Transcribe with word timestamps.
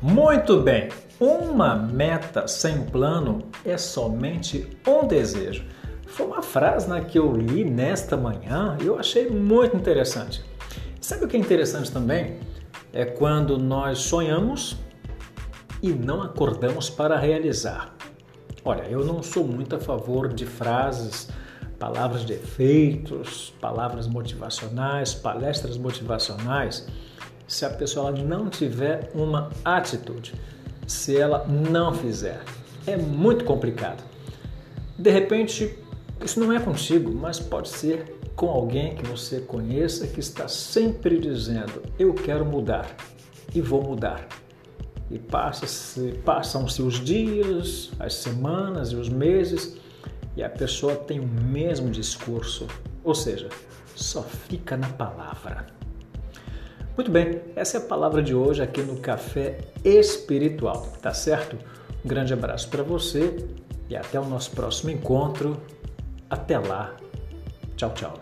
Muito 0.00 0.60
bem, 0.60 0.90
uma 1.18 1.74
meta 1.74 2.46
sem 2.46 2.84
plano 2.84 3.42
é 3.64 3.76
somente 3.76 4.70
um 4.86 5.04
desejo. 5.04 5.64
Foi 6.06 6.24
uma 6.24 6.40
frase 6.40 6.88
né, 6.88 7.00
que 7.00 7.18
eu 7.18 7.32
li 7.32 7.64
nesta 7.64 8.16
manhã 8.16 8.78
e 8.80 8.86
eu 8.86 8.96
achei 8.96 9.28
muito 9.28 9.76
interessante. 9.76 10.44
Sabe 11.00 11.24
o 11.24 11.28
que 11.28 11.36
é 11.36 11.40
interessante 11.40 11.90
também? 11.90 12.38
É 12.92 13.04
quando 13.04 13.58
nós 13.58 13.98
sonhamos 13.98 14.76
e 15.82 15.88
não 15.88 16.22
acordamos 16.22 16.88
para 16.88 17.18
realizar. 17.18 17.92
Olha, 18.64 18.82
eu 18.82 19.04
não 19.04 19.20
sou 19.20 19.44
muito 19.44 19.74
a 19.74 19.80
favor 19.80 20.32
de 20.32 20.46
frases, 20.46 21.28
palavras 21.76 22.24
de 22.24 22.34
efeitos, 22.34 23.52
palavras 23.60 24.06
motivacionais, 24.06 25.12
palestras 25.12 25.76
motivacionais 25.76 26.86
se 27.48 27.64
a 27.64 27.70
pessoa 27.70 28.12
não 28.12 28.48
tiver 28.48 29.10
uma 29.14 29.50
atitude, 29.64 30.34
se 30.86 31.16
ela 31.16 31.44
não 31.48 31.92
fizer. 31.92 32.40
É 32.86 32.96
muito 32.96 33.44
complicado. 33.44 34.04
De 34.96 35.10
repente, 35.10 35.76
isso 36.24 36.38
não 36.38 36.52
é 36.52 36.60
contigo, 36.60 37.10
mas 37.10 37.40
pode 37.40 37.68
ser 37.68 38.18
com 38.36 38.48
alguém 38.48 38.94
que 38.94 39.06
você 39.06 39.40
conheça 39.40 40.06
que 40.06 40.20
está 40.20 40.46
sempre 40.46 41.18
dizendo: 41.18 41.82
Eu 41.98 42.14
quero 42.14 42.44
mudar 42.44 42.86
e 43.54 43.60
vou 43.60 43.82
mudar. 43.82 44.28
E 45.10 45.18
passam-se 45.18 46.82
os 46.82 47.02
dias, 47.02 47.90
as 47.98 48.14
semanas 48.14 48.92
e 48.92 48.96
os 48.96 49.08
meses 49.08 49.78
e 50.36 50.42
a 50.42 50.48
pessoa 50.48 50.94
tem 50.94 51.18
o 51.18 51.26
mesmo 51.26 51.90
discurso, 51.90 52.68
ou 53.02 53.14
seja, 53.14 53.48
só 53.96 54.22
fica 54.22 54.76
na 54.76 54.88
palavra. 54.88 55.77
Muito 56.98 57.12
bem, 57.12 57.40
essa 57.54 57.76
é 57.76 57.80
a 57.80 57.84
palavra 57.84 58.20
de 58.20 58.34
hoje 58.34 58.60
aqui 58.60 58.82
no 58.82 58.96
Café 58.96 59.58
Espiritual, 59.84 60.84
tá 61.00 61.14
certo? 61.14 61.56
Um 62.04 62.08
grande 62.08 62.32
abraço 62.32 62.68
para 62.68 62.82
você 62.82 63.48
e 63.88 63.94
até 63.94 64.18
o 64.18 64.24
nosso 64.24 64.50
próximo 64.50 64.90
encontro. 64.90 65.62
Até 66.28 66.58
lá. 66.58 66.96
Tchau, 67.76 67.94
tchau. 67.94 68.14